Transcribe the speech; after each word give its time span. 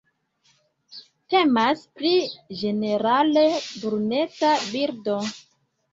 Temas 1.33 1.83
pri 2.01 2.13
ĝenerale 2.63 3.45
bruneca 3.85 4.59
birdo. 4.71 5.19